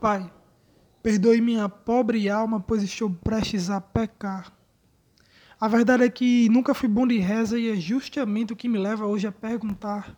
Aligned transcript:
Pai, 0.00 0.30
perdoe 1.02 1.40
minha 1.40 1.70
pobre 1.70 2.28
alma, 2.28 2.60
pois 2.60 2.82
estou 2.82 3.10
prestes 3.10 3.70
a 3.70 3.80
pecar. 3.80 4.52
A 5.58 5.68
verdade 5.68 6.04
é 6.04 6.10
que 6.10 6.50
nunca 6.50 6.74
fui 6.74 6.86
bom 6.86 7.06
de 7.06 7.16
reza 7.18 7.58
e 7.58 7.70
é 7.70 7.76
justamente 7.76 8.52
o 8.52 8.56
que 8.56 8.68
me 8.68 8.78
leva 8.78 9.06
hoje 9.06 9.26
a 9.26 9.32
perguntar. 9.32 10.14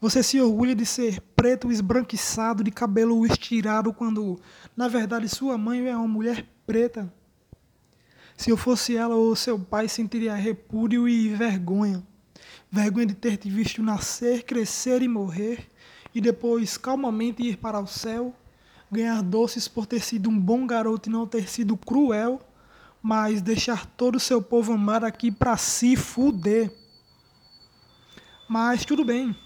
Você 0.00 0.20
se 0.20 0.40
orgulha 0.40 0.74
de 0.74 0.84
ser 0.84 1.20
preto 1.36 1.70
esbranquiçado, 1.70 2.64
de 2.64 2.72
cabelo 2.72 3.24
estirado, 3.24 3.92
quando 3.92 4.40
na 4.76 4.88
verdade 4.88 5.28
sua 5.28 5.56
mãe 5.56 5.86
é 5.86 5.96
uma 5.96 6.08
mulher 6.08 6.44
preta? 6.66 7.12
Se 8.36 8.50
eu 8.50 8.56
fosse 8.56 8.96
ela 8.96 9.14
ou 9.14 9.36
seu 9.36 9.60
pai, 9.60 9.86
sentiria 9.86 10.34
repúdio 10.34 11.08
e 11.08 11.28
vergonha. 11.28 12.02
Vergonha 12.68 13.06
de 13.06 13.14
ter 13.14 13.36
te 13.36 13.48
visto 13.48 13.80
nascer, 13.80 14.42
crescer 14.42 15.02
e 15.02 15.08
morrer, 15.08 15.68
e 16.12 16.20
depois 16.20 16.76
calmamente 16.76 17.44
ir 17.44 17.56
para 17.58 17.78
o 17.78 17.86
céu, 17.86 18.34
ganhar 18.94 19.22
doces 19.22 19.68
por 19.68 19.84
ter 19.84 20.00
sido 20.00 20.30
um 20.30 20.38
bom 20.38 20.66
garoto 20.66 21.08
e 21.08 21.12
não 21.12 21.26
ter 21.26 21.48
sido 21.48 21.76
cruel 21.76 22.40
mas 23.06 23.42
deixar 23.42 23.84
todo 23.84 24.14
o 24.14 24.20
seu 24.20 24.40
povo 24.40 24.72
amar 24.72 25.04
aqui 25.04 25.30
para 25.30 25.58
si 25.58 25.94
fuder. 25.94 26.72
Mas 28.48 28.82
tudo 28.82 29.04
bem. 29.04 29.36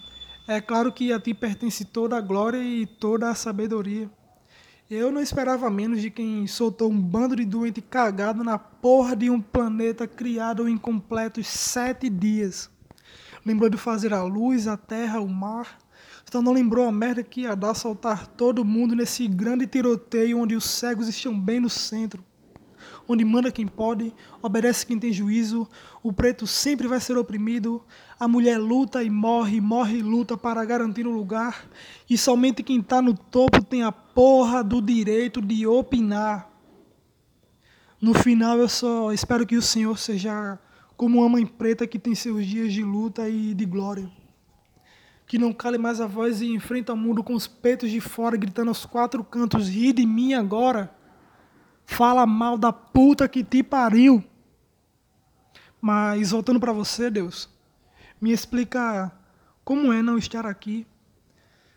É 0.47 0.61
claro 0.61 0.93
que 0.93 1.13
a 1.13 1.19
ti 1.19 1.35
pertence 1.35 1.85
toda 1.85 2.17
a 2.17 2.21
glória 2.21 2.63
e 2.63 2.87
toda 2.87 3.29
a 3.29 3.35
sabedoria. 3.35 4.09
Eu 4.89 5.11
não 5.11 5.21
esperava 5.21 5.69
menos 5.69 6.01
de 6.01 6.09
quem 6.09 6.47
soltou 6.47 6.89
um 6.89 7.01
bando 7.01 7.35
de 7.35 7.45
doente 7.45 7.81
cagado 7.81 8.45
na 8.45 8.61
porra 8.61 9.17
de 9.17 9.29
um 9.29 9.41
planeta 9.41 10.07
criado 10.07 10.69
em 10.69 10.79
completos 10.79 11.49
sete 11.49 12.09
dias. 12.09 12.71
Lembrou 13.45 13.69
de 13.69 13.77
fazer 13.77 14.15
a 14.15 14.23
luz, 14.23 14.69
a 14.69 14.77
terra, 14.77 15.19
o 15.19 15.29
mar. 15.29 15.79
Então 16.25 16.43
não 16.43 16.53
lembrou 16.53 16.87
a 16.87 16.93
merda 16.93 17.23
que 17.23 17.43
ia 17.43 17.57
dar 17.57 17.75
soltar 17.75 18.27
todo 18.27 18.65
mundo 18.65 18.95
nesse 18.95 19.27
grande 19.27 19.67
tiroteio 19.67 20.39
onde 20.39 20.55
os 20.55 20.65
cegos 20.65 21.09
estão 21.09 21.39
bem 21.39 21.61
no 21.61 21.71
centro 21.71 22.23
onde 23.09 23.25
manda 23.25 23.51
quem 23.51 23.67
pode, 23.67 24.13
obedece 24.43 24.87
quem 24.87 24.99
tem 24.99 25.13
juízo, 25.13 25.67
o 26.03 26.13
preto 26.13 26.47
sempre 26.47 26.87
vai 26.87 27.01
ser 27.01 27.17
oprimido, 27.17 27.83
a 28.21 28.29
mulher 28.29 28.59
luta 28.59 29.03
e 29.03 29.09
morre, 29.09 29.61
morre 29.61 29.99
e 29.99 30.03
luta 30.03 30.37
para 30.37 30.65
garantir 30.65 31.07
o 31.07 31.11
um 31.11 31.15
lugar, 31.15 31.67
e 32.09 32.19
somente 32.19 32.63
quem 32.63 32.81
está 32.81 33.01
no 33.01 33.15
topo 33.15 33.65
tem 33.65 33.83
a 33.83 33.91
porra 33.91 34.63
do 34.63 34.83
direito 34.83 35.41
de 35.41 35.67
opinar. 35.67 36.51
No 38.01 38.15
final, 38.15 38.59
eu 38.59 38.69
só 38.69 39.13
espero 39.13 39.47
que 39.47 39.57
o 39.57 39.63
Senhor 39.63 39.99
seja 39.99 40.59
como 40.97 41.21
uma 41.21 41.29
mãe 41.29 41.47
preta 41.47 41.87
que 41.87 41.99
tem 41.99 42.15
seus 42.15 42.47
dias 42.47 42.73
de 42.73 42.83
luta 42.83 43.29
e 43.29 43.55
de 43.55 43.65
glória. 43.65 44.11
Que 45.29 45.39
não 45.39 45.53
cale 45.53 45.79
mais 45.79 46.01
a 46.01 46.07
voz 46.07 46.41
e 46.41 46.47
enfrenta 46.47 46.93
o 46.93 46.97
mundo 46.97 47.23
com 47.23 47.35
os 47.35 47.47
peitos 47.47 47.91
de 47.91 48.01
fora, 48.01 48.37
gritando 48.37 48.69
aos 48.69 48.85
quatro 48.85 49.23
cantos: 49.23 49.69
ri 49.69 49.93
de 49.93 50.05
mim 50.05 50.35
agora 50.35 50.99
fala 51.89 52.27
mal 52.27 52.59
da 52.59 52.71
puta 52.71 53.27
que 53.27 53.43
te 53.43 53.63
pariu. 53.63 54.23
Mas 55.81 56.33
voltando 56.33 56.61
para 56.61 56.73
você, 56.73 57.09
Deus, 57.09 57.49
me 58.21 58.31
explica 58.31 59.11
como 59.65 59.91
é 59.91 60.03
não 60.03 60.19
estar 60.19 60.45
aqui, 60.45 60.87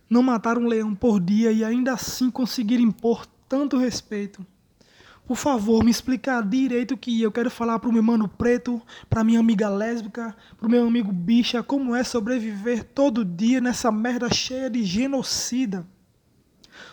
não 0.09 0.21
matar 0.21 0.57
um 0.57 0.67
leão 0.67 0.93
por 0.93 1.19
dia 1.19 1.51
e 1.51 1.63
ainda 1.63 1.93
assim 1.93 2.29
conseguir 2.29 2.81
impor 2.81 3.25
tanto 3.47 3.77
respeito. 3.77 4.45
Por 5.31 5.37
favor, 5.37 5.81
me 5.81 5.89
explica 5.89 6.41
direito 6.41 6.97
que 6.97 7.21
eu 7.21 7.31
quero 7.31 7.49
falar 7.49 7.79
pro 7.79 7.89
meu 7.89 8.03
mano 8.03 8.27
preto, 8.27 8.81
pra 9.09 9.23
minha 9.23 9.39
amiga 9.39 9.69
lésbica, 9.69 10.35
pro 10.57 10.69
meu 10.69 10.85
amigo 10.85 11.09
bicha, 11.09 11.63
como 11.63 11.95
é 11.95 12.03
sobreviver 12.03 12.83
todo 12.83 13.23
dia 13.23 13.61
nessa 13.61 13.89
merda 13.93 14.29
cheia 14.29 14.69
de 14.69 14.83
genocida. 14.83 15.87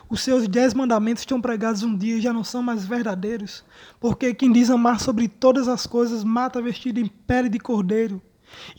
Os 0.08 0.20
seus 0.20 0.47
dez 0.47 0.72
mandamentos 0.72 1.22
estão 1.22 1.41
pregados 1.41 1.83
um 1.83 1.97
dia 1.97 2.14
e 2.14 2.20
já 2.20 2.33
não 2.33 2.45
são 2.45 2.62
mais 2.62 2.86
verdadeiros, 2.86 3.64
porque 3.98 4.33
quem 4.33 4.52
diz 4.52 4.70
amar 4.70 5.00
sobre 5.00 5.27
todas 5.27 5.67
as 5.67 5.84
coisas 5.84 6.23
mata 6.23 6.62
vestido 6.62 7.00
em 7.00 7.08
pele 7.08 7.48
de 7.48 7.58
cordeiro. 7.58 8.23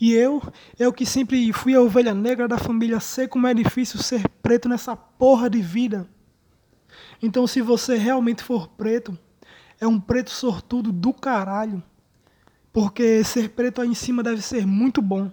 E 0.00 0.14
eu, 0.14 0.42
eu 0.78 0.90
que 0.90 1.04
sempre 1.04 1.52
fui 1.52 1.74
a 1.74 1.82
ovelha 1.82 2.14
negra 2.14 2.48
da 2.48 2.56
família, 2.56 2.98
sei 2.98 3.28
como 3.28 3.46
é 3.46 3.52
difícil 3.52 4.00
ser 4.00 4.26
preto 4.42 4.70
nessa 4.70 4.96
porra 4.96 5.50
de 5.50 5.60
vida. 5.60 6.08
Então, 7.22 7.46
se 7.46 7.60
você 7.60 7.98
realmente 7.98 8.42
for 8.42 8.66
preto, 8.66 9.18
é 9.80 9.86
um 9.86 9.98
preto 9.98 10.30
sortudo 10.30 10.92
do 10.92 11.12
caralho. 11.12 11.82
Porque 12.72 13.24
ser 13.24 13.50
preto 13.50 13.80
aí 13.80 13.88
em 13.88 13.94
cima 13.94 14.22
deve 14.22 14.42
ser 14.42 14.66
muito 14.66 15.02
bom. 15.02 15.32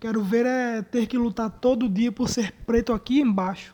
Quero 0.00 0.22
ver 0.22 0.46
é 0.46 0.82
ter 0.82 1.06
que 1.06 1.18
lutar 1.18 1.50
todo 1.50 1.88
dia 1.88 2.12
por 2.12 2.28
ser 2.28 2.52
preto 2.66 2.92
aqui 2.92 3.20
embaixo. 3.20 3.73